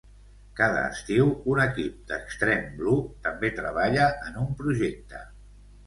Cada 0.59 0.79
estiu, 0.93 1.29
un 1.51 1.61
equip 1.67 2.01
d'Extreme 2.13 2.73
Blue 2.83 2.99
també 3.29 3.55
treballa 3.61 4.11
en 4.31 4.45
un 4.47 4.55
projecte. 4.65 5.27